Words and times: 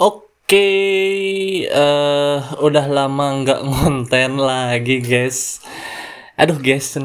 Oke, 0.00 0.64
eh 1.68 2.38
udah 2.56 2.86
lama 2.88 3.44
nggak 3.44 3.60
ngonten 3.68 4.40
lagi 4.40 5.04
guys. 5.04 5.60
Aduh 6.40 6.56
guys, 6.56 6.96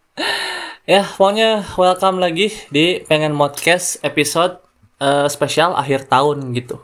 ya 0.88 1.04
pokoknya 1.04 1.68
welcome 1.76 2.16
lagi 2.16 2.48
di 2.72 3.04
pengen 3.04 3.36
modcast 3.36 4.00
episode 4.00 4.56
eh, 5.04 5.28
spesial 5.28 5.76
akhir 5.76 6.08
tahun 6.08 6.56
gitu. 6.56 6.80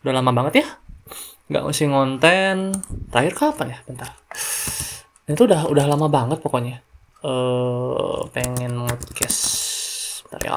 Udah 0.00 0.24
lama 0.24 0.32
banget 0.32 0.64
ya, 0.64 0.66
nggak 1.52 1.64
mesti 1.68 1.84
ngonten. 1.92 2.80
Terakhir 3.12 3.36
kapan 3.36 3.76
ya? 3.76 3.78
Bentar. 3.84 4.08
Itu 5.28 5.44
udah 5.44 5.68
udah 5.68 5.84
lama 5.84 6.08
banget 6.08 6.40
pokoknya. 6.40 6.80
Eh 7.20 8.18
pengen 8.32 8.88
modcast. 8.88 9.44
Bentar 10.24 10.40
ya. 10.48 10.56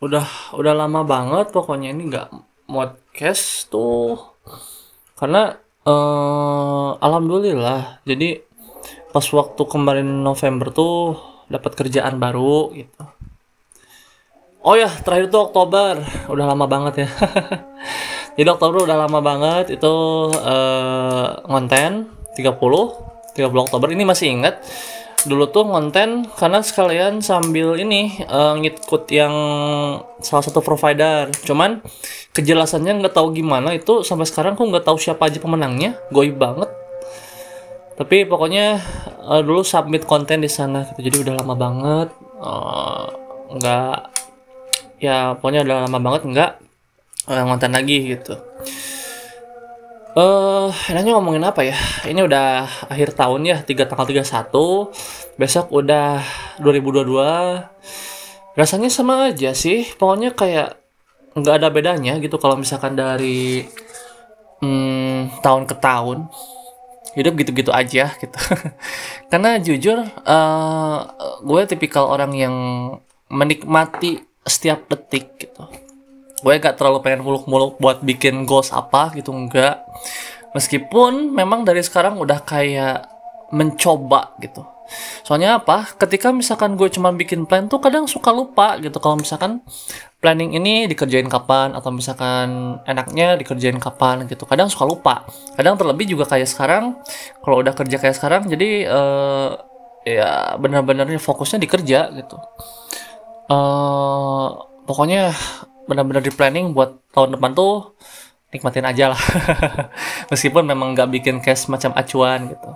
Udah 0.00 0.56
udah 0.56 0.72
lama 0.72 1.04
banget 1.04 1.52
pokoknya 1.52 1.92
ini 1.92 2.08
nggak 2.08 2.28
modcast 2.72 3.68
tuh. 3.68 4.16
Karena 5.16 5.52
eh 5.84 6.90
alhamdulillah. 6.96 8.00
Jadi 8.08 8.40
pas 9.12 9.26
waktu 9.28 9.62
kemarin 9.68 10.24
November 10.24 10.72
tuh 10.72 11.20
dapat 11.52 11.76
kerjaan 11.76 12.16
baru 12.16 12.72
gitu. 12.72 13.04
Oh 14.60 14.76
ya 14.76 14.88
terakhir 14.88 15.28
tuh 15.28 15.52
Oktober. 15.52 16.00
Udah 16.32 16.44
lama 16.48 16.64
banget 16.64 17.04
ya. 17.04 17.08
Jadi 18.40 18.48
Oktober 18.48 18.88
udah 18.88 18.96
lama 18.96 19.20
banget. 19.20 19.76
Itu 19.76 19.92
eh 20.32 21.28
ngonten 21.44 22.08
30 22.36 22.56
30 23.36 23.64
Oktober. 23.68 23.88
Ini 23.92 24.04
masih 24.08 24.32
ingat 24.32 24.64
dulu 25.26 25.48
tuh 25.50 25.64
ngonten 25.68 26.28
karena 26.36 26.60
sekalian 26.64 27.20
sambil 27.20 27.76
ini 27.76 28.20
eh, 28.24 28.54
ngikut 28.60 29.04
yang 29.12 29.34
salah 30.22 30.44
satu 30.44 30.60
provider. 30.64 31.28
Cuman 31.44 31.82
kejelasannya 32.36 33.04
nggak 33.04 33.14
tahu 33.16 33.34
gimana 33.34 33.74
itu 33.74 34.06
sampai 34.06 34.24
sekarang 34.28 34.54
aku 34.54 34.68
nggak 34.70 34.86
tahu 34.86 34.96
siapa 34.96 35.28
aja 35.28 35.42
pemenangnya. 35.42 35.98
Goib 36.14 36.38
banget. 36.40 36.70
Tapi 37.98 38.24
pokoknya 38.24 38.80
eh, 39.28 39.42
dulu 39.44 39.60
submit 39.66 40.08
konten 40.08 40.40
di 40.40 40.50
sana 40.50 40.86
gitu. 40.94 41.00
Jadi 41.10 41.16
udah 41.28 41.34
lama 41.42 41.54
banget 41.58 42.08
eh, 42.40 43.04
nggak 43.50 43.98
ya 45.00 45.34
pokoknya 45.40 45.64
udah 45.64 45.76
lama 45.88 45.98
banget 45.98 46.22
nggak 46.28 46.50
eh, 47.32 47.42
ngonten 47.44 47.72
lagi 47.72 47.98
gitu 48.16 48.34
Eh, 50.10 50.68
enaknya 50.90 51.14
ngomongin 51.14 51.46
apa 51.46 51.62
ya? 51.62 51.78
Ini 52.02 52.26
udah 52.26 52.66
akhir 52.90 53.14
tahun 53.14 53.46
ya, 53.46 53.56
3 53.62 53.86
tanggal 53.86 54.06
31. 54.10 54.90
Besok 55.38 55.70
udah 55.70 56.18
2022. 56.58 57.70
Rasanya 58.58 58.90
sama 58.90 59.30
aja 59.30 59.54
sih. 59.54 59.86
Pokoknya 59.94 60.34
kayak 60.34 60.74
nggak 61.38 61.54
ada 61.62 61.68
bedanya 61.70 62.18
gitu 62.18 62.42
kalau 62.42 62.58
misalkan 62.58 62.98
dari 62.98 63.62
hmm, 64.58 65.38
tahun 65.46 65.70
ke 65.70 65.74
tahun. 65.78 66.26
Hidup 67.14 67.38
gitu-gitu 67.38 67.70
aja 67.70 68.10
gitu. 68.18 68.38
Karena 69.30 69.62
jujur 69.62 70.02
eh, 70.06 70.98
gue 71.46 71.60
tipikal 71.70 72.10
orang 72.10 72.34
yang 72.34 72.54
menikmati 73.30 74.26
setiap 74.42 74.90
detik 74.90 75.38
gitu 75.38 75.89
gue 76.40 76.52
gak 76.56 76.80
terlalu 76.80 77.04
pengen 77.04 77.20
muluk-muluk 77.24 77.76
buat 77.76 78.00
bikin 78.00 78.48
goals 78.48 78.72
apa 78.72 79.12
gitu 79.12 79.30
enggak 79.32 79.84
meskipun 80.56 81.30
memang 81.30 81.62
dari 81.62 81.84
sekarang 81.84 82.18
udah 82.18 82.42
kayak 82.42 83.06
mencoba 83.50 84.34
gitu. 84.38 84.62
Soalnya 85.22 85.62
apa? 85.62 85.86
Ketika 85.94 86.34
misalkan 86.34 86.74
gue 86.74 86.90
cuma 86.90 87.14
bikin 87.14 87.46
plan 87.46 87.70
tuh 87.70 87.78
kadang 87.78 88.10
suka 88.10 88.34
lupa 88.34 88.74
gitu. 88.82 88.98
Kalau 88.98 89.18
misalkan 89.18 89.62
planning 90.18 90.58
ini 90.58 90.90
dikerjain 90.90 91.30
kapan 91.30 91.72
atau 91.78 91.94
misalkan 91.94 92.78
enaknya 92.84 93.38
dikerjain 93.38 93.78
kapan 93.78 94.26
gitu 94.26 94.46
kadang 94.46 94.66
suka 94.66 94.84
lupa. 94.86 95.14
Kadang 95.54 95.78
terlebih 95.78 96.10
juga 96.10 96.26
kayak 96.26 96.50
sekarang 96.50 96.98
kalau 97.42 97.62
udah 97.62 97.74
kerja 97.74 97.96
kayak 98.02 98.16
sekarang 98.18 98.42
jadi 98.50 98.70
eh 98.90 99.48
ya 100.00 100.58
benar-benarnya 100.58 101.22
fokusnya 101.22 101.62
di 101.62 101.68
kerja 101.70 102.10
gitu. 102.14 102.36
Eh 103.46 104.46
pokoknya 104.86 105.30
benar-benar 105.90 106.22
di 106.22 106.30
planning 106.30 106.70
buat 106.70 107.02
tahun 107.10 107.34
depan 107.34 107.50
tuh 107.58 107.98
nikmatin 108.54 108.86
aja 108.86 109.10
lah. 109.14 109.22
Meskipun 110.30 110.62
memang 110.66 110.94
nggak 110.94 111.10
bikin 111.10 111.42
cash 111.42 111.66
macam 111.66 111.90
acuan 111.98 112.50
gitu. 112.54 112.70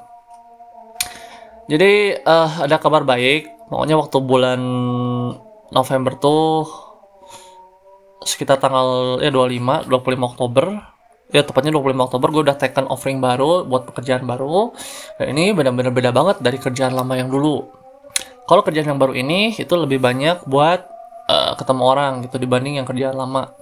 Jadi 1.70 2.18
eh, 2.18 2.50
ada 2.58 2.76
kabar 2.82 3.06
baik. 3.06 3.70
Pokoknya 3.70 3.96
waktu 3.96 4.18
bulan 4.20 4.60
November 5.72 6.12
tuh 6.20 6.68
sekitar 8.24 8.60
tanggal 8.60 9.20
ya 9.20 9.30
25 9.30 9.88
25 9.88 10.30
Oktober. 10.34 10.66
Ya 11.32 11.42
tepatnya 11.42 11.74
25 11.74 12.06
Oktober 12.12 12.28
gue 12.30 12.42
udah 12.46 12.56
taken 12.60 12.86
offering 12.86 13.18
baru 13.18 13.66
buat 13.66 13.88
pekerjaan 13.90 14.28
baru. 14.28 14.70
Dan 15.18 15.34
ini 15.34 15.56
benar-benar 15.56 15.90
beda 15.90 16.10
banget 16.14 16.36
dari 16.44 16.60
kerjaan 16.60 16.94
lama 16.94 17.16
yang 17.16 17.32
dulu. 17.32 17.64
Kalau 18.44 18.60
kerjaan 18.60 18.94
yang 18.94 19.00
baru 19.00 19.16
ini 19.16 19.56
itu 19.56 19.72
lebih 19.72 20.04
banyak 20.04 20.44
buat 20.44 20.93
eh, 21.30 21.52
ketemu 21.56 21.82
orang 21.82 22.12
gitu 22.24 22.36
dibanding 22.40 22.80
yang 22.82 22.86
kerjaan 22.88 23.16
lama. 23.16 23.52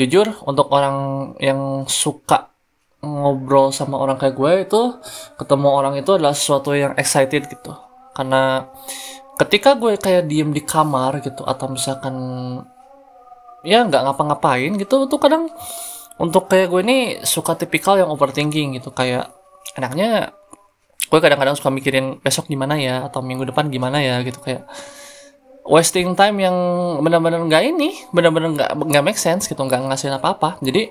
Jujur 0.00 0.32
untuk 0.48 0.72
orang 0.72 0.96
yang 1.36 1.84
suka 1.84 2.52
ngobrol 3.02 3.74
sama 3.74 3.98
orang 3.98 4.14
kayak 4.16 4.34
gue 4.38 4.52
itu 4.62 4.82
ketemu 5.36 5.68
orang 5.68 5.94
itu 5.98 6.10
adalah 6.14 6.32
sesuatu 6.32 6.72
yang 6.72 6.94
excited 6.96 7.50
gitu. 7.50 7.74
Karena 8.14 8.70
ketika 9.40 9.74
gue 9.74 9.98
kayak 9.98 10.30
diem 10.30 10.54
di 10.54 10.62
kamar 10.62 11.18
gitu 11.24 11.42
atau 11.42 11.66
misalkan 11.72 12.14
ya 13.66 13.82
nggak 13.86 14.02
ngapa-ngapain 14.06 14.74
gitu 14.78 15.06
tuh 15.06 15.18
kadang 15.18 15.50
untuk 16.20 16.50
kayak 16.50 16.68
gue 16.70 16.80
ini 16.82 16.98
suka 17.22 17.58
tipikal 17.58 17.98
yang 17.98 18.10
overthinking 18.10 18.78
gitu 18.78 18.94
kayak 18.94 19.32
enaknya 19.78 20.34
gue 21.08 21.18
kadang-kadang 21.18 21.56
suka 21.58 21.70
mikirin 21.72 22.20
besok 22.20 22.46
gimana 22.46 22.78
ya 22.78 23.06
atau 23.08 23.24
minggu 23.24 23.48
depan 23.50 23.72
gimana 23.72 23.98
ya 24.02 24.20
gitu 24.22 24.38
kayak 24.38 24.66
wasting 25.62 26.18
time 26.18 26.42
yang 26.42 26.56
benar-benar 27.02 27.42
nggak 27.46 27.62
ini 27.70 27.94
benar-benar 28.10 28.50
nggak 28.54 28.70
nggak 28.74 29.04
make 29.04 29.20
sense 29.20 29.46
gitu 29.46 29.62
nggak 29.62 29.82
ngasihin 29.88 30.18
apa-apa. 30.18 30.58
Jadi 30.62 30.90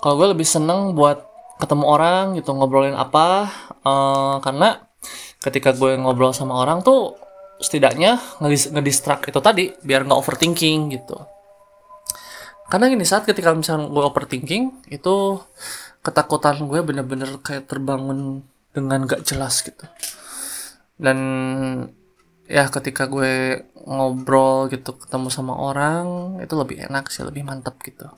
kalau 0.00 0.16
gue 0.16 0.28
lebih 0.32 0.48
seneng 0.48 0.96
buat 0.96 1.20
ketemu 1.60 1.84
orang 1.84 2.24
gitu 2.40 2.56
ngobrolin 2.56 2.96
apa 2.96 3.48
eh, 3.84 4.34
karena 4.40 4.80
ketika 5.40 5.76
gue 5.76 5.96
ngobrol 6.00 6.32
sama 6.32 6.56
orang 6.56 6.80
tuh 6.80 7.16
setidaknya 7.60 8.16
ngedis 8.40 8.72
ngedistract 8.72 9.28
itu 9.28 9.40
tadi 9.44 9.68
biar 9.84 10.08
nggak 10.08 10.20
overthinking 10.20 10.96
gitu. 10.96 11.16
Karena 12.70 12.86
gini 12.88 13.04
saat 13.04 13.26
ketika 13.28 13.52
misalnya 13.52 13.90
gue 13.90 14.04
overthinking 14.04 14.88
itu 14.94 15.42
ketakutan 16.00 16.64
gue 16.64 16.80
bener-bener 16.80 17.42
kayak 17.44 17.68
terbangun 17.68 18.46
dengan 18.70 19.04
gak 19.04 19.26
jelas 19.26 19.60
gitu. 19.60 19.84
Dan 20.96 21.18
ya 22.50 22.66
ketika 22.66 23.06
gue 23.06 23.62
ngobrol 23.86 24.66
gitu 24.74 24.98
ketemu 24.98 25.30
sama 25.30 25.54
orang 25.54 26.36
itu 26.42 26.50
lebih 26.58 26.82
enak 26.90 27.06
sih 27.14 27.22
lebih 27.22 27.46
mantap 27.46 27.78
gitu. 27.86 28.10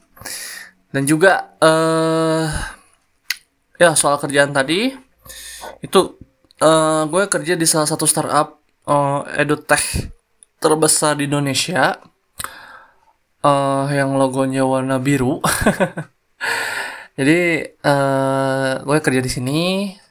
Dan 0.89 1.05
juga 1.05 1.53
eh 1.61 2.49
ya 3.77 3.93
soal 3.93 4.17
kerjaan 4.17 4.57
tadi 4.57 4.89
itu 5.85 6.01
eh 6.65 7.03
gue 7.13 7.23
kerja 7.29 7.55
di 7.61 7.67
salah 7.69 7.85
satu 7.85 8.09
startup 8.09 8.57
eh, 8.89 9.45
edutech 9.45 10.09
terbesar 10.57 11.21
di 11.21 11.29
Indonesia. 11.29 12.01
Eh 13.45 13.87
yang 13.93 14.17
logonya 14.17 14.65
warna 14.65 14.97
biru. 14.97 15.45
Jadi 17.21 17.41
eh 17.69 18.73
gue 18.81 18.99
kerja 19.05 19.21
di 19.21 19.29
sini 19.29 19.61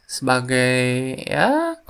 sebagai 0.06 1.18
ya 1.26 1.81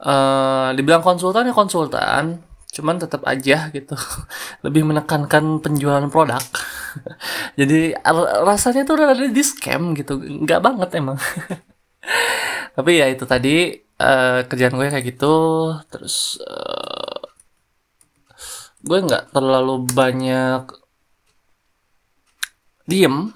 eh 0.00 0.68
dibilang 0.76 1.04
konsultan 1.04 1.48
ya 1.48 1.54
konsultan 1.54 2.50
cuman 2.70 2.96
tetap 3.02 3.22
aja 3.26 3.68
gitu. 3.74 3.94
Lebih 4.64 4.86
menekankan 4.86 5.58
penjualan 5.60 6.06
produk. 6.08 6.42
Jadi 7.60 7.94
rasanya 8.46 8.86
tuh 8.86 8.94
udah 8.98 9.08
ada 9.14 9.26
di 9.26 9.42
scam 9.42 9.92
gitu. 9.98 10.18
Nggak 10.18 10.60
banget 10.62 10.88
emang. 10.98 11.18
Tapi 12.76 12.90
ya 12.96 13.06
itu 13.10 13.26
tadi 13.26 13.74
eh, 13.76 14.40
kerjaan 14.46 14.74
gue 14.78 14.86
kayak 14.86 15.06
gitu. 15.06 15.34
Terus 15.90 16.38
eh, 16.40 17.20
gue 18.80 18.98
nggak 19.02 19.34
terlalu 19.34 19.84
banyak 19.90 20.64
diem. 22.86 23.34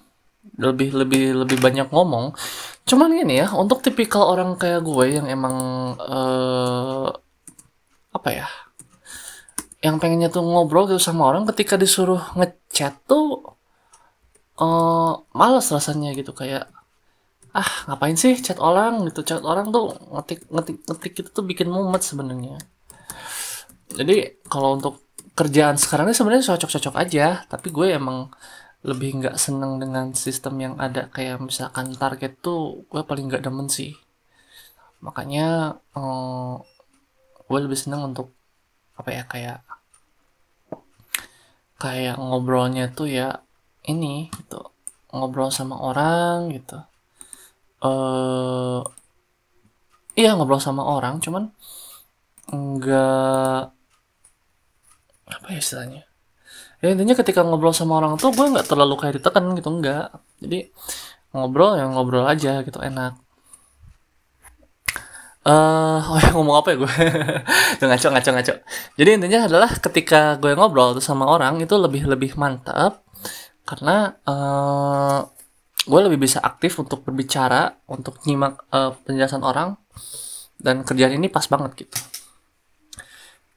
Lebih 0.54 0.94
lebih 0.94 1.42
lebih 1.42 1.58
banyak 1.58 1.90
ngomong 1.90 2.36
cuman 2.84 3.10
gini 3.16 3.34
ya 3.40 3.48
untuk 3.56 3.80
tipikal 3.84 4.22
orang 4.32 4.60
kayak 4.60 4.80
gue 4.84 5.04
yang 5.16 5.26
emang 5.28 5.56
eh 6.00 7.08
apa 8.16 8.28
ya 8.30 8.46
yang 9.84 9.96
pengennya 10.00 10.28
tuh 10.32 10.42
ngobrol 10.44 10.88
gitu 10.88 11.00
sama 11.00 11.28
orang 11.30 11.44
ketika 11.50 11.74
disuruh 11.76 12.22
ngechat 12.38 12.94
tuh 13.10 13.56
eh 14.60 15.12
males 15.38 15.66
rasanya 15.74 16.10
gitu 16.18 16.32
kayak 16.40 16.64
ah 17.54 17.70
ngapain 17.86 18.16
sih 18.18 18.34
chat 18.46 18.58
orang? 18.58 18.92
Gitu 19.08 19.20
chat 19.28 19.42
orang 19.46 19.66
tuh 19.74 19.94
ngetik 20.14 20.40
ngetik 20.54 20.76
ngetik 20.90 21.12
itu 21.22 21.30
tuh 21.36 21.44
bikin 21.50 21.68
mumet 21.74 22.02
sebenarnya. 22.02 22.58
Jadi 23.94 24.42
kalau 24.50 24.76
untuk 24.78 24.94
kerjaan 25.38 25.76
sekarang 25.78 26.10
ini 26.10 26.16
sebenarnya 26.18 26.44
cocok-cocok 26.54 26.94
aja 27.02 27.26
tapi 27.50 27.68
gue 27.74 27.86
emang 27.94 28.30
lebih 28.84 29.10
nggak 29.18 29.36
seneng 29.40 29.80
dengan 29.82 30.12
sistem 30.12 30.54
yang 30.60 30.74
ada. 30.76 31.08
Kayak 31.14 31.40
misalkan 31.40 31.96
target 31.96 32.32
tuh 32.44 32.84
gue 32.92 33.02
paling 33.08 33.26
nggak 33.32 33.44
demen 33.46 33.68
sih. 33.72 33.96
Makanya 35.04 35.78
eh, 35.96 36.52
gue 37.48 37.58
lebih 37.64 37.78
seneng 37.80 38.02
untuk 38.12 38.28
apa 39.00 39.10
ya 39.10 39.24
kayak 39.26 39.58
kayak 41.82 42.16
ngobrolnya 42.20 42.92
tuh 42.92 43.08
ya 43.08 43.42
ini 43.88 44.28
gitu. 44.32 44.60
Ngobrol 45.14 45.50
sama 45.52 45.76
orang 45.80 46.52
gitu. 46.56 46.78
Eh 47.84 48.80
iya 50.14 50.30
ngobrol 50.36 50.62
sama 50.62 50.82
orang 50.86 51.18
cuman 51.24 51.50
enggak 52.54 53.74
apa 55.26 55.46
ya 55.50 55.58
istilahnya 55.58 56.02
ya 56.84 56.92
intinya 56.92 57.16
ketika 57.16 57.40
ngobrol 57.40 57.72
sama 57.72 57.96
orang 57.96 58.20
tuh 58.20 58.28
gue 58.28 58.44
nggak 58.44 58.68
terlalu 58.68 58.94
kayak 59.00 59.16
ditekan 59.16 59.56
gitu 59.56 59.72
enggak 59.72 60.12
jadi 60.44 60.68
ngobrol 61.32 61.80
ya 61.80 61.88
ngobrol 61.88 62.28
aja 62.28 62.60
gitu 62.60 62.78
enak. 62.84 63.16
Eh 65.44 66.00
oh 66.00 66.18
ya 66.20 66.30
ngomong 66.36 66.56
apa 66.60 66.68
ya 66.72 66.76
gue? 66.80 66.92
Ngaco 67.88 68.08
ngaco 68.12 68.30
ngaco. 68.36 68.54
Jadi 69.00 69.10
intinya 69.16 69.40
adalah 69.48 69.70
ketika 69.76 70.36
gue 70.40 70.52
ngobrol 70.56 70.96
tuh 70.96 71.04
sama 71.04 71.24
orang 71.28 71.60
itu 71.64 71.74
lebih 71.76 72.04
lebih 72.04 72.36
mantap. 72.36 73.00
Karena 73.64 74.12
eh 74.28 75.18
gue 75.84 76.00
lebih 76.04 76.20
bisa 76.20 76.40
aktif 76.40 76.80
untuk 76.80 77.00
berbicara 77.04 77.80
untuk 77.88 78.20
nyimak 78.28 78.60
eh, 78.72 78.92
penjelasan 79.04 79.40
orang. 79.40 79.76
Dan 80.60 80.84
kerjaan 80.84 81.16
ini 81.16 81.28
pas 81.32 81.44
banget 81.48 81.84
gitu 81.84 82.13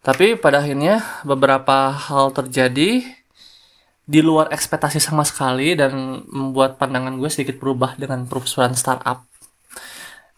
tapi 0.08 0.40
pada 0.40 0.64
akhirnya 0.64 1.04
beberapa 1.28 1.92
hal 1.92 2.32
terjadi 2.32 3.04
di 4.08 4.20
luar 4.24 4.48
ekspektasi 4.56 5.04
sama 5.04 5.28
sekali 5.28 5.76
dan 5.76 6.24
membuat 6.32 6.80
pandangan 6.80 7.20
gue 7.20 7.28
sedikit 7.28 7.60
berubah 7.60 8.00
dengan 8.00 8.24
perusahaan 8.24 8.72
startup 8.72 9.28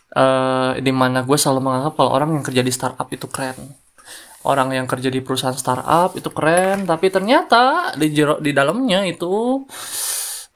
eh 0.09 0.81
di 0.81 0.89
mana 0.89 1.21
gue 1.21 1.37
selalu 1.37 1.61
menganggap 1.61 1.93
kalau 2.01 2.17
orang 2.17 2.33
yang 2.33 2.41
kerja 2.41 2.65
di 2.65 2.73
startup 2.73 3.05
itu 3.13 3.29
keren 3.29 3.77
orang 4.41 4.73
yang 4.73 4.89
kerja 4.89 5.13
di 5.13 5.21
perusahaan 5.21 5.53
startup 5.53 6.17
itu 6.17 6.33
keren 6.33 6.89
tapi 6.89 7.13
ternyata 7.13 7.93
di 7.93 8.09
jero, 8.09 8.41
di 8.41 8.49
dalamnya 8.49 9.05
itu 9.05 9.61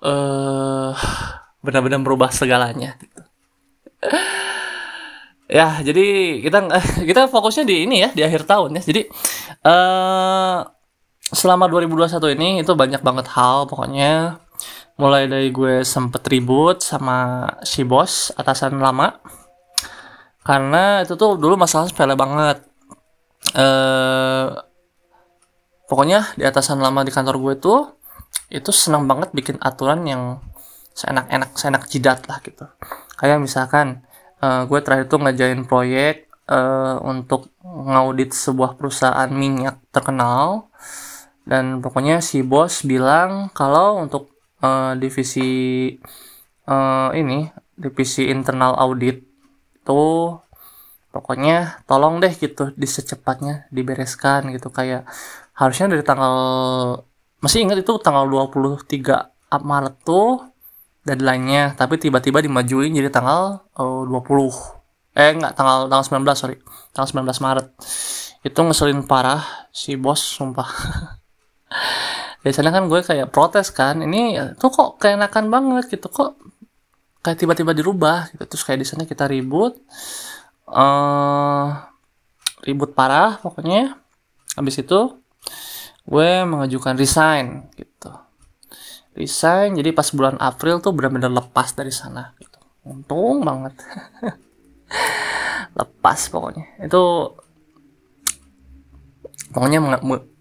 eh 0.01 0.91
benar-benar 1.61 2.01
merubah 2.01 2.33
segalanya 2.33 2.97
gitu. 2.97 3.21
Ya 5.53 5.85
jadi 5.85 6.41
kita 6.41 6.65
kita 7.09 7.21
fokusnya 7.29 7.63
di 7.69 7.85
ini 7.85 8.01
ya 8.01 8.09
di 8.09 8.25
akhir 8.25 8.49
tahun 8.49 8.81
ya. 8.81 8.81
Jadi 8.81 9.01
eh 9.61 10.57
selama 11.33 11.65
2021 11.69 12.33
ini 12.33 12.49
itu 12.65 12.73
banyak 12.73 13.05
banget 13.05 13.29
hal. 13.37 13.69
Pokoknya 13.69 14.41
mulai 14.97 15.29
dari 15.29 15.53
gue 15.53 15.85
sempet 15.85 16.25
ribut 16.25 16.81
sama 16.81 17.45
si 17.61 17.85
bos 17.85 18.33
atasan 18.33 18.81
lama. 18.81 19.21
Karena 20.41 21.05
itu 21.05 21.13
tuh 21.13 21.37
dulu 21.37 21.53
masalah 21.55 21.85
sepele 21.85 22.17
banget. 22.17 22.65
Eh 23.53 24.49
pokoknya 25.85 26.33
di 26.33 26.43
atasan 26.49 26.81
lama 26.81 27.05
di 27.05 27.13
kantor 27.13 27.37
gue 27.37 27.53
tuh 27.61 27.79
itu 28.49 28.73
senang 28.73 29.05
banget 29.05 29.29
bikin 29.37 29.61
aturan 29.61 30.01
yang 30.09 30.41
seenak-enak 30.97 31.53
seenak 31.53 31.85
jidat 31.89 32.25
lah 32.25 32.41
gitu. 32.41 32.65
Kayak 33.17 33.41
misalkan 33.41 34.05
eh, 34.43 34.61
gue 34.69 34.79
terakhir 34.83 35.05
tuh 35.11 35.19
ngerjain 35.23 35.61
proyek 35.63 36.15
eh, 36.51 36.95
untuk 37.11 37.41
ngaudit 37.63 38.31
sebuah 38.35 38.75
perusahaan 38.79 39.31
minyak 39.31 39.79
terkenal. 39.95 40.67
Dan 41.43 41.83
pokoknya 41.83 42.23
si 42.23 42.39
bos 42.43 42.83
bilang 42.87 43.51
kalau 43.55 43.99
untuk 44.03 44.31
eh, 44.63 44.93
divisi 44.99 45.49
eh, 46.67 47.09
ini 47.19 47.39
divisi 47.73 48.29
internal 48.29 48.77
audit 48.77 49.25
tuh 49.87 50.39
pokoknya 51.13 51.83
tolong 51.89 52.17
deh 52.23 52.33
gitu 52.33 52.71
di 52.75 52.87
secepatnya 52.87 53.67
dibereskan 53.71 54.51
gitu. 54.55 54.69
Kayak 54.73 55.07
harusnya 55.55 55.91
dari 55.93 56.03
tanggal 56.05 56.35
masih 57.43 57.67
ingat 57.67 57.83
itu 57.83 57.93
tanggal 57.99 58.25
23 58.25 58.87
Maret 59.61 59.95
tuh 60.01 60.52
deadline-nya 61.03 61.75
tapi 61.75 61.99
tiba-tiba 61.99 62.39
dimajuin 62.39 62.95
jadi 62.95 63.11
tanggal 63.11 63.67
eh, 63.75 64.03
20 64.07 64.83
eh 65.13 65.29
enggak 65.37 65.53
tanggal 65.53 65.85
tanggal 65.89 66.05
19 66.25 66.33
sorry. 66.33 66.57
Tanggal 66.93 67.09
19 67.21 67.45
Maret. 67.45 67.67
Itu 68.41 68.59
ngeselin 68.65 69.05
parah 69.05 69.69
si 69.69 69.93
bos 69.93 70.19
sumpah. 70.19 70.69
Biasanya 72.43 72.75
kan 72.75 72.89
gue 72.89 72.99
kayak 73.05 73.31
protes 73.31 73.71
kan 73.71 74.01
ini 74.03 74.35
tuh 74.57 74.73
kok 74.73 74.97
keenakan 74.97 75.53
banget 75.53 75.85
gitu. 75.93 76.09
Kok 76.09 76.29
kayak 77.21 77.37
tiba-tiba 77.39 77.71
dirubah 77.77 78.33
gitu. 78.33 78.43
Terus 78.49 78.63
kayak 78.65 78.79
di 78.81 78.87
sana 78.89 79.03
kita 79.05 79.29
ribut. 79.29 79.77
Eh 80.73 81.67
ribut 82.65 82.97
parah 82.97 83.37
pokoknya. 83.37 83.93
Habis 84.57 84.81
itu 84.81 84.99
gue 86.03 86.29
mengajukan 86.43 86.99
resign 86.99 87.69
gitu 87.79 87.92
resign. 89.17 89.77
Jadi 89.77 89.93
pas 89.93 90.09
bulan 90.13 90.37
April 90.41 90.81
tuh 90.81 90.93
benar-benar 90.93 91.31
lepas 91.31 91.73
dari 91.73 91.93
sana 91.93 92.33
gitu. 92.37 92.59
Untung 92.83 93.45
banget. 93.45 93.77
Lepas 95.79 96.29
pokoknya. 96.29 96.65
Itu 96.83 97.33
pokoknya 99.53 99.79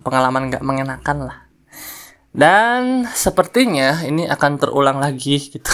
pengalaman 0.03 0.51
nggak 0.51 0.65
mengenakan 0.65 1.19
lah. 1.29 1.39
Dan 2.33 3.05
sepertinya 3.13 4.01
ini 4.09 4.25
akan 4.25 4.57
terulang 4.57 4.99
lagi 4.99 5.37
gitu. 5.53 5.73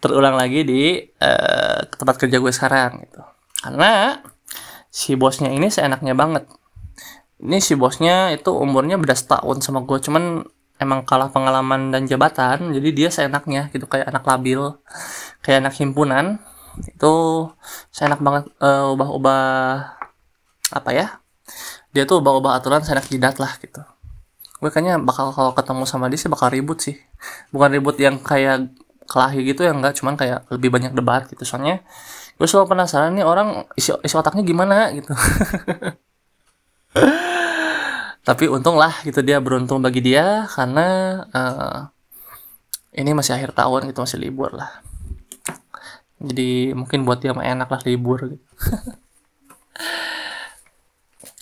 Terulang 0.00 0.40
lagi 0.40 0.64
di 0.64 0.96
eh, 1.00 1.78
tempat 1.84 2.16
kerja 2.16 2.40
gue 2.40 2.52
sekarang 2.52 3.04
gitu. 3.04 3.20
Karena 3.60 4.16
si 4.88 5.14
bosnya 5.14 5.52
ini 5.52 5.68
seenaknya 5.68 6.16
banget. 6.16 6.48
Ini 7.40 7.60
si 7.60 7.76
bosnya 7.76 8.32
itu 8.32 8.52
umurnya 8.52 8.96
beda 8.96 9.12
setahun 9.12 9.60
sama 9.60 9.84
gue. 9.84 10.00
Cuman 10.00 10.48
emang 10.80 11.04
kalah 11.04 11.28
pengalaman 11.28 11.92
dan 11.92 12.08
jabatan 12.08 12.72
jadi 12.72 12.88
dia 12.96 13.08
seenaknya 13.12 13.68
gitu 13.70 13.84
kayak 13.84 14.08
anak 14.08 14.24
labil 14.24 14.80
kayak 15.44 15.66
anak 15.66 15.74
himpunan. 15.76 16.40
Itu 16.80 17.46
seenak 17.92 18.24
banget 18.24 18.48
eh, 18.58 18.92
ubah-ubah 18.96 19.44
apa 20.70 20.90
ya 20.94 21.18
dia 21.90 22.06
tuh 22.06 22.22
ubah-ubah 22.22 22.62
aturan 22.62 22.80
seenak 22.80 23.10
jidat 23.10 23.36
lah 23.42 23.52
gitu. 23.60 23.82
Gue 24.60 24.70
kayaknya 24.72 25.00
bakal 25.00 25.32
kalau 25.36 25.52
ketemu 25.56 25.84
sama 25.84 26.08
dia 26.08 26.20
sih 26.20 26.30
bakal 26.32 26.48
ribut 26.52 26.80
sih. 26.80 26.96
Bukan 27.52 27.76
ribut 27.76 27.96
yang 28.00 28.16
kayak 28.22 28.72
kelahi 29.10 29.42
gitu 29.42 29.66
ya 29.66 29.74
enggak 29.74 29.98
cuman 29.98 30.14
kayak 30.14 30.46
lebih 30.54 30.70
banyak 30.70 30.92
debat 30.94 31.26
gitu. 31.28 31.42
Soalnya 31.42 31.82
gue 32.40 32.48
selalu 32.48 32.72
penasaran 32.72 33.12
nih 33.12 33.24
orang 33.28 33.68
isi, 33.76 33.92
isi 34.00 34.16
otaknya 34.16 34.40
gimana 34.40 34.88
gitu 34.96 35.12
tapi 38.20 38.44
untung 38.52 38.76
lah 38.76 38.92
gitu 39.02 39.24
dia 39.24 39.40
beruntung 39.40 39.80
bagi 39.80 40.04
dia 40.04 40.44
karena 40.52 40.86
eh, 41.32 41.78
ini 43.00 43.10
masih 43.16 43.38
akhir 43.38 43.54
tahun 43.56 43.88
gitu 43.90 44.02
masih 44.04 44.20
libur 44.20 44.50
lah. 44.52 44.70
Jadi 46.20 46.76
mungkin 46.76 47.08
buat 47.08 47.24
dia 47.24 47.32
enak 47.32 47.68
lah 47.70 47.82
libur 47.86 48.36
gitu. 48.36 48.46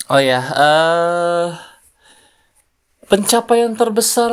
Oh 0.08 0.16
ya 0.16 0.40
eh 0.40 1.48
pencapaian 3.12 3.76
terbesar 3.76 4.32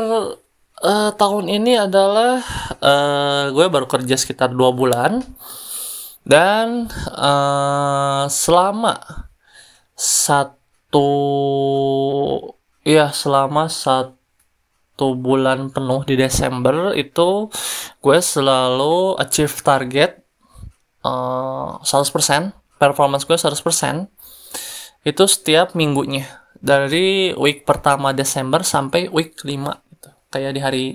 eh, 0.79 1.11
tahun 1.19 1.51
ini 1.51 1.75
adalah 1.75 2.39
eh, 2.79 3.43
gue 3.51 3.65
baru 3.67 3.83
kerja 3.83 4.15
sekitar 4.15 4.55
dua 4.55 4.71
bulan. 4.71 5.19
Dan 6.23 6.87
eh, 7.11 8.23
selama 8.31 8.95
satu 9.99 10.64
ya 12.85 13.09
selama 13.09 13.65
satu 13.71 15.17
bulan 15.17 15.73
penuh 15.73 16.05
di 16.05 16.15
Desember 16.15 16.93
itu 16.93 17.49
gue 17.99 18.17
selalu 18.21 19.17
achieve 19.17 19.55
target 19.65 20.21
eh, 21.03 21.69
100% 21.81 22.79
performance 22.79 23.23
gue 23.25 23.37
100% 23.37 24.09
itu 25.05 25.23
setiap 25.29 25.77
minggunya 25.77 26.25
dari 26.57 27.29
week 27.37 27.61
pertama 27.61 28.09
Desember 28.09 28.65
sampai 28.65 29.05
week 29.13 29.37
5 29.45 29.93
gitu. 29.93 30.09
Kayak 30.33 30.51
di 30.57 30.61
hari 30.65 30.85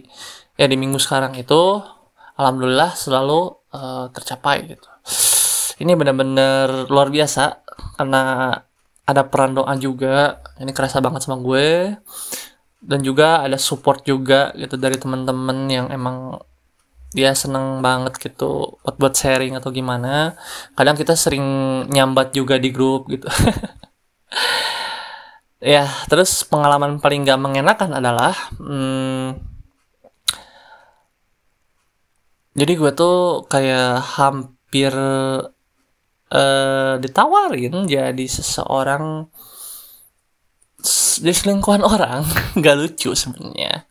ya 0.59 0.67
di 0.67 0.75
minggu 0.75 0.99
sekarang 0.99 1.39
itu 1.39 1.79
alhamdulillah 2.35 2.99
selalu 2.99 3.55
eh, 3.71 4.07
tercapai 4.11 4.67
gitu. 4.67 4.89
Ini 5.81 5.97
benar-benar 5.97 6.91
luar 6.93 7.09
biasa 7.09 7.65
karena 7.97 8.53
ada 9.11 9.27
peran 9.27 9.59
doa 9.59 9.75
juga. 9.77 10.41
Ini 10.63 10.71
kerasa 10.71 11.03
banget 11.03 11.27
sama 11.27 11.43
gue. 11.43 11.99
Dan 12.81 13.05
juga 13.05 13.45
ada 13.45 13.61
support 13.61 14.07
juga 14.09 14.55
gitu 14.57 14.81
dari 14.81 14.97
teman-teman 14.97 15.69
yang 15.69 15.87
emang 15.93 16.41
dia 17.11 17.35
seneng 17.35 17.83
banget 17.83 18.17
gitu 18.23 18.79
buat 18.87 18.97
buat 18.97 19.15
sharing 19.19 19.59
atau 19.59 19.75
gimana. 19.75 20.39
Kadang 20.79 20.97
kita 20.97 21.19
sering 21.19 21.45
nyambat 21.91 22.33
juga 22.33 22.57
di 22.57 22.71
grup 22.73 23.11
gitu. 23.13 23.29
ya 25.61 25.85
terus 26.09 26.41
pengalaman 26.49 27.05
paling 27.05 27.29
gak 27.29 27.37
mengenakan 27.37 28.01
adalah 28.01 28.33
hmm, 28.57 29.37
jadi 32.57 32.73
gue 32.81 32.91
tuh 32.97 33.45
kayak 33.47 34.01
hampir 34.19 34.91
uh, 36.31 36.97
ditawarin 37.03 37.87
jadi 37.87 38.25
seseorang 38.27 39.27
jadi 41.21 41.37
selingkuhan 41.37 41.85
orang 41.85 42.25
gak 42.65 42.77
lucu 42.81 43.13
sebenarnya. 43.13 43.85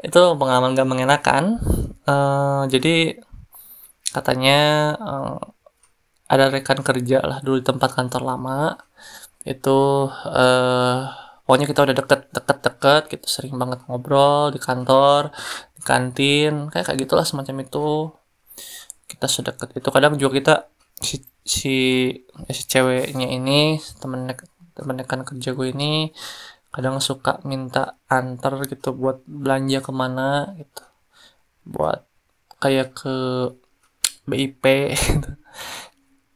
Itu 0.00 0.36
pengalaman 0.40 0.72
gak 0.72 0.88
mengenakan. 0.88 1.60
Uh, 2.08 2.64
jadi 2.68 3.20
katanya 4.12 4.92
uh, 5.00 5.40
ada 6.28 6.48
rekan 6.48 6.80
kerja 6.80 7.20
lah 7.20 7.38
dulu 7.44 7.60
di 7.60 7.66
tempat 7.66 7.92
kantor 7.92 8.22
lama. 8.24 8.80
Itu 9.44 10.08
uh, 10.08 10.98
pokoknya 11.44 11.66
kita 11.68 11.80
udah 11.84 11.96
deket 12.00 12.20
deket 12.32 12.58
deket 12.64 13.02
gitu 13.12 13.26
sering 13.28 13.60
banget 13.60 13.84
ngobrol 13.84 14.48
di 14.48 14.56
kantor 14.56 15.28
di 15.76 15.82
kantin 15.84 16.72
kayak 16.72 16.88
kayak 16.88 16.98
gitulah 17.04 17.26
semacam 17.28 17.60
itu. 17.60 18.08
Kita 19.04 19.28
sedekat 19.28 19.76
itu. 19.76 19.88
Kadang 19.92 20.16
juga 20.16 20.32
kita 20.40 20.54
si 21.00 21.24
si 21.44 21.76
si 22.50 22.62
ceweknya 22.64 23.28
ini 23.28 23.76
temen 24.00 24.32
temen 24.74 24.96
rekan 24.98 25.22
kerja 25.22 25.54
gue 25.54 25.70
ini 25.70 26.10
kadang 26.74 26.98
suka 26.98 27.38
minta 27.46 28.02
antar 28.10 28.58
gitu 28.66 28.90
buat 28.98 29.22
belanja 29.22 29.78
ke 29.78 29.92
mana 29.94 30.58
gitu. 30.58 30.82
Buat 31.62 32.02
kayak 32.58 32.98
ke 32.98 33.16
BIP 34.26 34.64
gitu. 34.98 35.30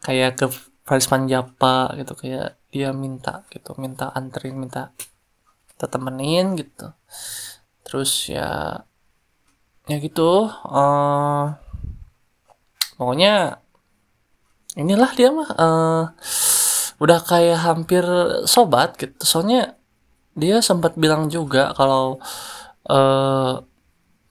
Kayak 0.05 0.39
ke 0.39 0.47
Paris 0.87 1.11
Panjapa 1.11 1.99
gitu 1.99 2.15
kayak 2.15 2.57
dia 2.71 2.95
minta 2.95 3.45
gitu 3.51 3.75
minta 3.77 4.13
anterin 4.15 4.57
minta 4.57 4.95
kita 5.75 5.91
temenin 5.91 6.55
gitu. 6.55 6.95
Terus 7.83 8.31
ya 8.31 8.85
ya 9.89 9.97
gitu 9.99 10.47
uh, 10.53 11.45
pokoknya 13.01 13.65
inilah 14.77 15.11
dia 15.17 15.29
mah 15.33 15.51
uh, 15.57 16.05
udah 16.99 17.21
kayak 17.25 17.59
hampir 17.63 18.05
sobat 18.45 18.99
gitu. 18.99 19.15
Soalnya 19.23 19.79
dia 20.35 20.61
sempat 20.61 20.99
bilang 20.99 21.31
juga 21.31 21.73
kalau 21.73 22.19
uh, 22.91 23.63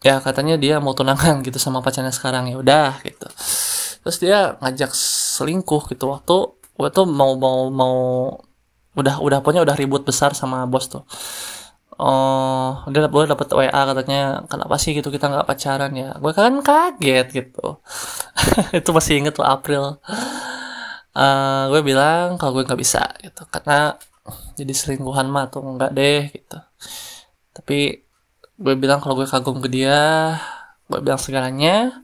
ya 0.03 0.21
katanya 0.21 0.55
dia 0.59 0.77
mau 0.77 0.93
tunangan 0.93 1.41
gitu 1.41 1.57
sama 1.57 1.81
pacarnya 1.81 2.13
sekarang 2.13 2.51
ya 2.51 2.59
udah 2.59 3.01
gitu. 3.01 3.27
Terus 4.05 4.17
dia 4.21 4.55
ngajak 4.61 4.91
selingkuh 4.93 5.89
gitu 5.91 6.11
waktu 6.11 6.37
tuh 6.93 7.05
mau 7.09 7.33
mau 7.35 7.73
mau 7.73 7.97
udah 8.97 9.21
udah 9.21 9.39
pokoknya 9.41 9.61
udah 9.65 9.77
ribut 9.77 10.01
besar 10.05 10.33
sama 10.33 10.65
bos 10.65 10.89
tuh 10.89 11.05
oh 11.97 12.85
dia 12.93 13.09
gue 13.09 13.23
dapet 13.25 13.47
WA 13.53 13.81
katanya 13.89 14.45
kenapa 14.45 14.75
sih 14.81 14.93
gitu 14.97 15.09
kita 15.09 15.29
nggak 15.29 15.47
pacaran 15.49 15.91
ya? 15.93 16.17
Gue 16.21 16.31
kan 16.33 16.53
kaget 16.61 17.27
gitu. 17.33 17.81
Itu 18.79 18.89
masih 18.95 19.13
inget 19.21 19.33
tuh 19.37 19.45
April. 19.45 19.97
Uh, 21.17 21.73
gue 21.73 21.81
bilang 21.81 22.37
kalau 22.37 22.53
gue 22.53 22.63
nggak 22.69 22.77
bisa 22.77 23.01
gitu 23.25 23.41
karena 23.49 23.97
jadi 24.59 24.73
selingkuhan 24.75 25.27
mah 25.33 25.49
tuh 25.49 25.65
enggak 25.65 25.91
deh 25.97 26.29
gitu. 26.29 26.57
Tapi 27.57 28.07
gue 28.57 28.73
bilang 28.77 29.01
kalau 29.01 29.17
gue 29.17 29.27
kagum 29.29 29.61
ke 29.61 29.69
dia 29.69 30.33
gue 30.89 30.99
bilang 31.03 31.21
segalanya 31.21 32.01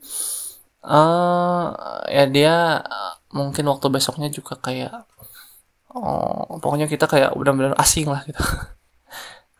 uh, 0.86 1.74
ya 2.12 2.30
dia 2.30 2.84
mungkin 3.34 3.66
waktu 3.72 3.88
besoknya 3.90 4.30
juga 4.30 4.60
kayak 4.62 5.10
oh, 5.98 6.62
pokoknya 6.62 6.86
kita 6.86 7.10
kayak 7.10 7.34
benar-benar 7.34 7.74
asing 7.82 8.06
lah 8.12 8.22
gitu 8.28 8.38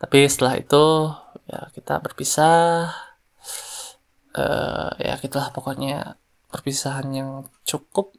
tapi 0.04 0.28
setelah 0.28 0.60
itu 0.60 0.84
ya 1.48 1.72
kita 1.72 2.04
berpisah. 2.04 2.92
Uh, 4.36 4.92
ya 5.00 5.16
kita 5.16 5.48
pokoknya 5.56 6.20
perpisahan 6.52 7.08
yang 7.08 7.48
cukup 7.64 8.12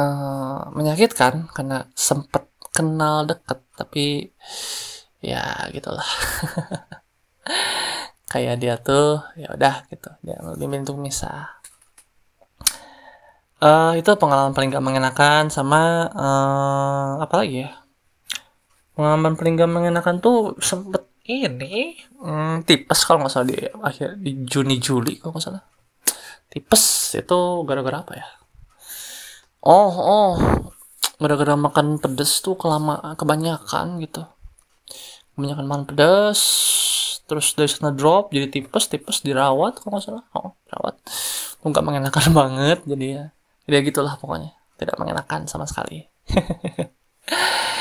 uh, 0.00 0.72
menyakitkan 0.72 1.52
karena 1.52 1.90
sempet 1.92 2.48
kenal 2.72 3.28
deket 3.28 3.60
tapi 3.76 4.32
ya 5.20 5.68
gitulah. 5.76 6.08
Kayak 8.32 8.56
dia 8.64 8.74
tuh 8.80 9.20
ya 9.36 9.52
udah 9.52 9.84
gitu. 9.92 10.08
Dia 10.24 10.40
lebih 10.40 10.72
minta 10.72 10.96
misah 10.96 11.60
uh, 13.60 13.92
itu 13.92 14.10
pengalaman 14.16 14.56
paling 14.56 14.72
gak 14.72 14.84
mengenakan 14.84 15.52
sama 15.52 16.08
uh, 16.12 17.12
apa 17.20 17.34
lagi 17.44 17.68
ya 17.68 17.83
pengalaman 18.94 19.34
paling 19.34 19.54
gak 19.58 19.70
mengenakan 19.70 20.22
tuh 20.22 20.54
sempet 20.62 21.04
ini 21.24 21.96
hmm, 22.20 22.68
tipes 22.68 23.00
kalau 23.08 23.24
nggak 23.24 23.32
salah 23.32 23.48
di 23.48 23.56
akhir 23.56 24.20
di 24.20 24.44
Juni 24.44 24.76
Juli 24.76 25.16
kalau 25.16 25.32
nggak 25.36 25.44
salah. 25.44 25.64
Tipes 26.52 27.16
itu 27.16 27.40
gara-gara 27.64 28.04
apa 28.04 28.12
ya? 28.12 28.26
Oh 29.64 29.88
oh 29.88 30.32
gara-gara 31.16 31.56
makan 31.56 31.96
pedes 31.96 32.44
tuh 32.44 32.60
kelama 32.60 33.16
kebanyakan 33.16 34.04
gitu. 34.04 34.28
Kebanyakan 35.32 35.64
makan 35.64 35.84
pedes 35.88 36.40
terus 37.24 37.56
dari 37.56 37.72
sana 37.72 37.88
drop 37.88 38.28
jadi 38.28 38.52
tipes 38.52 38.92
tipes 38.92 39.24
dirawat 39.24 39.80
kalau 39.80 39.96
nggak 39.96 40.04
salah. 40.04 40.24
Oh 40.36 40.60
dirawat. 40.68 41.00
Tuh 41.56 41.66
nggak 41.72 41.84
mengenakan 41.88 42.26
banget 42.44 42.78
jadi 42.84 43.06
ya 43.08 43.24
jadi 43.64 43.74
ya 43.80 43.82
gitulah 43.88 44.14
pokoknya. 44.20 44.52
Tidak 44.76 45.00
mengenakan 45.00 45.48
sama 45.48 45.64
sekali 45.64 46.04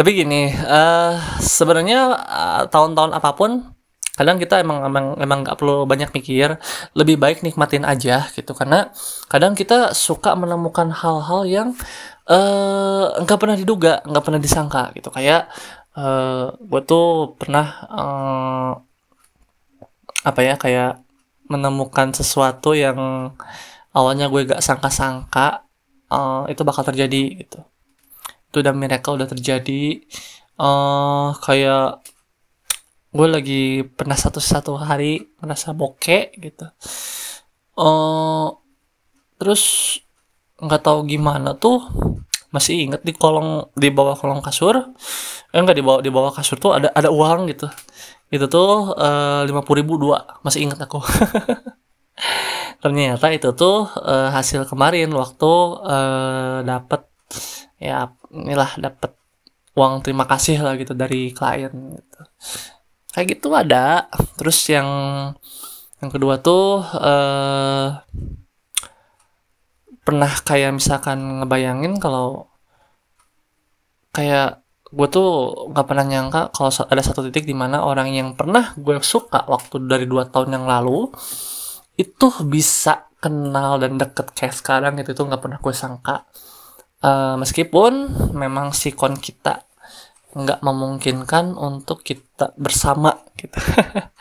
tapi 0.00 0.16
gini 0.16 0.48
uh, 0.48 1.12
sebenarnya 1.44 2.16
uh, 2.16 2.62
tahun-tahun 2.72 3.12
apa 3.12 3.36
pun 3.36 3.68
kadang 4.16 4.40
kita 4.40 4.64
emang 4.64 4.80
emang 4.88 5.20
emang 5.20 5.44
nggak 5.44 5.60
perlu 5.60 5.84
banyak 5.84 6.08
mikir 6.16 6.56
lebih 6.96 7.20
baik 7.20 7.44
nikmatin 7.44 7.84
aja 7.84 8.24
gitu. 8.32 8.56
Karena 8.56 8.88
kadang 9.28 9.52
kita 9.52 9.92
suka 9.92 10.32
menemukan 10.40 10.88
hal-hal 10.88 11.44
yang 11.44 11.68
uh, 12.32 13.12
nggak 13.20 13.38
pernah 13.44 13.60
diduga 13.60 14.00
nggak 14.08 14.24
pernah 14.24 14.40
disangka 14.40 14.88
gitu. 14.96 15.12
Kayak 15.12 15.52
uh, 15.92 16.56
gue 16.56 16.80
tuh 16.88 17.36
pernah 17.36 17.66
uh, 17.92 18.72
apa 20.24 20.40
ya 20.40 20.56
kayak 20.56 20.96
menemukan 21.52 22.16
sesuatu 22.16 22.72
yang 22.72 23.36
awalnya 23.92 24.32
gue 24.32 24.48
gak 24.48 24.64
sangka-sangka 24.64 25.68
uh, 26.08 26.48
itu 26.48 26.64
bakal 26.64 26.88
terjadi 26.88 27.44
gitu 27.44 27.60
itu 28.50 28.56
udah 28.58 28.74
miracle 28.74 29.14
udah 29.14 29.30
terjadi. 29.30 30.02
Uh, 30.58 31.32
kayak 31.40 32.02
gue 33.14 33.26
lagi 33.30 33.62
pernah 33.86 34.18
satu 34.18 34.42
satu 34.42 34.74
hari 34.74 35.30
merasa 35.38 35.70
bokeh 35.70 36.34
gitu. 36.42 36.66
Uh, 37.78 38.58
terus 39.38 39.96
nggak 40.60 40.82
tahu 40.84 41.08
gimana 41.08 41.56
tuh 41.56 41.80
masih 42.50 42.90
inget 42.90 43.00
di 43.06 43.14
kolong 43.14 43.70
di 43.78 43.88
bawah 43.94 44.18
kolong 44.18 44.42
kasur. 44.42 44.92
Eh 45.54 45.58
enggak 45.58 45.78
di 45.78 45.84
bawah 45.86 46.02
di 46.02 46.10
bawah 46.10 46.34
kasur 46.34 46.58
tuh 46.58 46.74
ada 46.74 46.90
ada 46.90 47.08
uang 47.08 47.46
gitu. 47.48 47.70
Itu 48.30 48.46
tuh 48.46 48.94
eh, 48.94 49.42
lima 49.46 49.62
puluh 49.66 49.82
ribu 49.82 49.98
dua 49.98 50.38
masih 50.42 50.66
inget 50.66 50.78
aku. 50.82 51.02
Ternyata 52.82 53.28
itu 53.28 53.52
tuh 53.52 53.92
uh, 53.92 54.32
hasil 54.32 54.64
kemarin 54.64 55.12
waktu 55.12 55.52
uh, 55.84 56.64
dapet 56.64 57.04
ya 57.80 58.12
inilah 58.28 58.76
dapet 58.76 59.16
uang 59.74 60.04
terima 60.04 60.28
kasih 60.28 60.60
lah 60.60 60.76
gitu 60.76 60.92
dari 60.92 61.32
klien 61.32 61.72
gitu. 61.72 62.20
Kayak 63.10 63.26
gitu 63.38 63.48
ada. 63.56 64.06
Terus 64.36 64.58
yang 64.68 64.88
yang 66.00 66.10
kedua 66.12 66.38
tuh 66.40 66.84
uh, 66.84 68.04
pernah 70.04 70.32
kayak 70.44 70.76
misalkan 70.76 71.42
ngebayangin 71.42 71.96
kalau 72.00 72.48
kayak 74.12 74.60
gue 74.90 75.06
tuh 75.06 75.28
nggak 75.70 75.86
pernah 75.86 76.02
nyangka 76.02 76.40
kalau 76.50 76.70
ada 76.90 77.02
satu 77.04 77.22
titik 77.30 77.46
di 77.46 77.54
mana 77.54 77.86
orang 77.86 78.10
yang 78.10 78.34
pernah 78.34 78.74
gue 78.74 78.98
suka 79.06 79.46
waktu 79.46 79.86
dari 79.86 80.02
dua 80.10 80.26
tahun 80.26 80.58
yang 80.58 80.66
lalu 80.66 81.14
itu 81.94 82.26
bisa 82.42 83.06
kenal 83.22 83.78
dan 83.78 84.00
deket 84.00 84.34
kayak 84.36 84.56
sekarang 84.56 84.98
gitu. 85.00 85.14
Itu 85.16 85.22
nggak 85.24 85.40
pernah 85.40 85.58
gue 85.62 85.74
sangka 85.74 86.26
uh, 87.04 87.36
meskipun 87.40 87.92
memang 88.36 88.72
sikon 88.76 89.16
kita 89.16 89.64
nggak 90.30 90.62
memungkinkan 90.62 91.58
untuk 91.58 92.06
kita 92.06 92.54
bersama 92.54 93.18
gitu. 93.34 93.58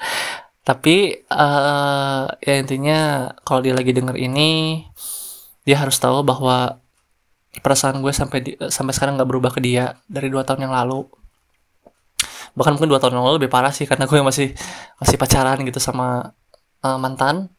Tapi 0.70 1.26
uh, 1.30 2.26
ya 2.42 2.54
intinya 2.58 3.30
kalau 3.42 3.62
dia 3.62 3.74
lagi 3.74 3.94
denger 3.94 4.18
ini 4.18 4.86
dia 5.66 5.78
harus 5.82 5.98
tahu 5.98 6.26
bahwa 6.26 6.82
perasaan 7.62 8.02
gue 8.02 8.14
sampai 8.14 8.40
di, 8.42 8.52
sampai 8.70 8.94
sekarang 8.94 9.18
nggak 9.18 9.30
berubah 9.30 9.52
ke 9.54 9.62
dia 9.62 9.98
dari 10.10 10.30
dua 10.30 10.46
tahun 10.46 10.70
yang 10.70 10.74
lalu. 10.74 11.06
Bahkan 12.58 12.78
mungkin 12.78 12.90
dua 12.90 13.02
tahun 13.02 13.18
yang 13.18 13.26
lalu 13.26 13.46
lebih 13.46 13.54
parah 13.54 13.74
sih 13.74 13.86
karena 13.86 14.10
gue 14.10 14.18
masih 14.22 14.54
masih 14.98 15.16
pacaran 15.18 15.62
gitu 15.66 15.78
sama 15.78 16.34
uh, 16.82 16.98
mantan. 16.98 17.54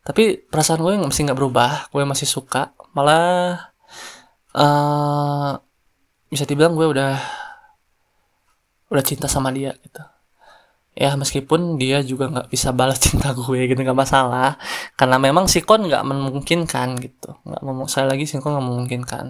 Tapi 0.00 0.40
perasaan 0.48 0.80
gue 0.80 0.96
masih 0.96 1.28
nggak 1.28 1.38
berubah 1.38 1.92
gue 1.92 2.04
masih 2.08 2.28
suka. 2.28 2.72
Malah 2.96 3.69
uh, 4.54 5.58
bisa 6.30 6.44
dibilang 6.46 6.78
gue 6.78 6.86
udah 6.86 7.14
udah 8.90 9.04
cinta 9.06 9.30
sama 9.30 9.54
dia 9.54 9.74
gitu. 9.82 10.02
Ya 10.98 11.14
meskipun 11.14 11.78
dia 11.78 12.02
juga 12.02 12.28
nggak 12.28 12.48
bisa 12.50 12.74
balas 12.74 12.98
cinta 13.06 13.30
gue 13.34 13.60
gitu 13.70 13.78
nggak 13.78 13.98
masalah. 13.98 14.58
Karena 14.98 15.16
memang 15.22 15.46
sikon 15.46 15.86
nggak 15.86 16.02
memungkinkan 16.02 16.98
gitu. 16.98 17.38
Nggak 17.46 17.62
mau 17.62 17.86
saya 17.86 18.10
lagi 18.10 18.26
sikon 18.26 18.58
nggak 18.58 18.66
memungkinkan. 18.66 19.26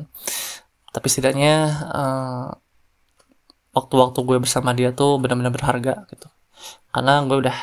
Tapi 0.91 1.07
setidaknya 1.07 1.57
uh, 1.93 2.49
waktu-waktu 3.71 4.19
gue 4.27 4.39
bersama 4.43 4.75
dia 4.75 4.91
tuh 4.91 5.21
benar-benar 5.23 5.53
berharga 5.55 6.05
gitu. 6.11 6.27
Karena 6.91 7.23
gue 7.23 7.39
udah 7.47 7.59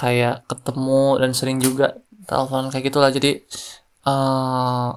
kayak 0.00 0.48
ketemu 0.48 1.20
dan 1.20 1.30
sering 1.36 1.58
juga 1.60 2.00
telepon 2.24 2.72
kayak 2.72 2.84
gitulah. 2.88 3.10
Jadi 3.12 3.44
uh, 4.08 4.96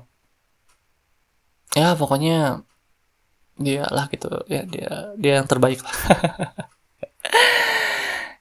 ya 1.74 1.98
pokoknya 1.98 2.66
dia 3.58 3.86
lah 3.90 4.10
gitu. 4.10 4.30
Ya 4.50 4.66
dia 4.66 5.14
dia 5.18 5.34
yang 5.42 5.48
terbaik 5.50 5.82
lah. 5.82 5.96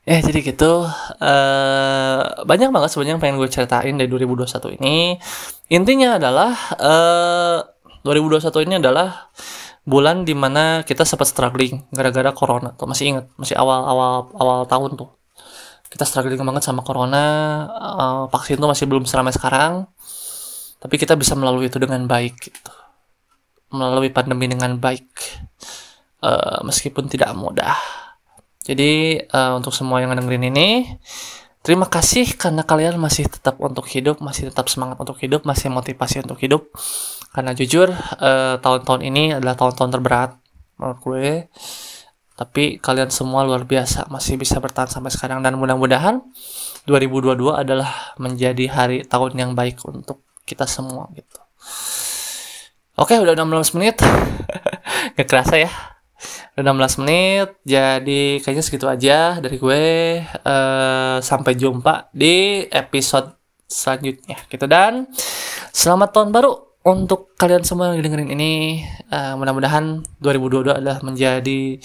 Ya 0.02 0.18
jadi 0.18 0.42
gitu. 0.42 0.82
Uh, 1.22 2.42
banyak 2.42 2.74
banget 2.74 2.90
sebenarnya 2.90 3.14
yang 3.14 3.22
pengen 3.22 3.38
gue 3.38 3.46
ceritain 3.46 3.94
dari 3.94 4.10
2021 4.10 4.82
ini. 4.82 5.14
Intinya 5.70 6.18
adalah 6.18 6.58
uh, 6.74 7.62
eh, 8.02 8.10
2021 8.10 8.66
ini 8.66 8.74
adalah 8.82 9.30
bulan 9.86 10.26
di 10.26 10.34
mana 10.34 10.82
kita 10.82 11.06
sempat 11.06 11.30
struggling 11.30 11.86
gara-gara 11.94 12.34
corona 12.34 12.74
tuh. 12.74 12.90
Masih 12.90 13.14
inget 13.14 13.30
masih 13.38 13.54
awal 13.54 13.86
awal 13.86 14.12
awal 14.42 14.58
tahun 14.66 14.98
tuh. 14.98 15.10
Kita 15.86 16.02
struggling 16.02 16.42
banget 16.42 16.66
sama 16.66 16.82
corona 16.82 17.22
uh, 17.70 18.22
vaksin 18.26 18.58
tuh 18.58 18.74
masih 18.74 18.90
belum 18.90 19.06
seramai 19.06 19.30
sekarang. 19.30 19.86
Tapi 20.82 20.98
kita 20.98 21.14
bisa 21.14 21.38
melalui 21.38 21.70
itu 21.70 21.78
dengan 21.78 22.10
baik 22.10 22.42
gitu 22.42 22.81
melalui 23.72 24.12
pandemi 24.12 24.46
dengan 24.48 24.76
baik 24.76 25.08
uh, 26.22 26.60
meskipun 26.64 27.08
tidak 27.08 27.32
mudah. 27.34 27.76
Jadi 28.62 29.18
uh, 29.32 29.58
untuk 29.58 29.74
semua 29.74 29.98
yang 29.98 30.14
dengerin 30.14 30.54
ini 30.54 30.86
terima 31.66 31.90
kasih 31.90 32.38
karena 32.38 32.62
kalian 32.62 32.98
masih 32.98 33.26
tetap 33.26 33.58
untuk 33.58 33.90
hidup 33.90 34.22
masih 34.22 34.50
tetap 34.50 34.70
semangat 34.70 34.98
untuk 35.02 35.18
hidup 35.18 35.42
masih 35.42 35.72
motivasi 35.72 36.22
untuk 36.22 36.38
hidup. 36.38 36.70
Karena 37.32 37.56
jujur 37.56 37.88
tahun 37.88 38.60
tahun-tahun 38.60 39.00
ini 39.08 39.40
adalah 39.40 39.56
tahun-tahun 39.56 39.90
terberat 39.98 40.30
menurut 40.76 40.98
gue. 41.00 41.26
Tapi 42.36 42.76
kalian 42.76 43.08
semua 43.08 43.40
luar 43.46 43.64
biasa 43.64 44.12
masih 44.12 44.36
bisa 44.36 44.60
bertahan 44.60 44.92
sampai 44.92 45.08
sekarang. 45.08 45.40
Dan 45.40 45.56
mudah-mudahan 45.56 46.20
2022 46.84 47.56
adalah 47.56 48.12
menjadi 48.20 48.68
hari 48.68 48.98
tahun 49.08 49.32
yang 49.38 49.50
baik 49.56 49.80
untuk 49.88 50.20
kita 50.44 50.68
semua 50.68 51.08
gitu 51.14 51.38
Oke, 53.02 53.18
udah 53.18 53.34
16 53.34 53.74
menit. 53.74 53.98
Gak 55.18 55.26
kerasa 55.26 55.58
ya. 55.58 55.70
Udah 56.54 56.70
16 56.70 57.02
menit. 57.02 57.58
Jadi 57.66 58.38
kayaknya 58.38 58.62
segitu 58.62 58.86
aja 58.86 59.42
dari 59.42 59.58
gue. 59.58 59.82
Uh, 60.46 61.18
sampai 61.18 61.58
jumpa 61.58 62.14
di 62.14 62.62
episode 62.70 63.34
selanjutnya 63.66 64.36
gitu 64.52 64.68
dan 64.68 65.08
selamat 65.72 66.12
tahun 66.12 66.28
baru 66.30 66.52
untuk 66.84 67.34
kalian 67.34 67.66
semua 67.66 67.90
yang 67.90 68.06
dengerin 68.06 68.38
ini. 68.38 68.86
Uh, 69.10 69.34
mudah-mudahan 69.34 70.06
2022 70.22 70.78
adalah 70.78 71.02
menjadi 71.02 71.82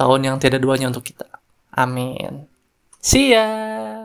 tahun 0.00 0.20
yang 0.24 0.36
tiada 0.40 0.56
duanya 0.56 0.88
untuk 0.88 1.04
kita. 1.04 1.28
Amin. 1.76 2.48
See 3.04 3.36
ya. 3.36 4.03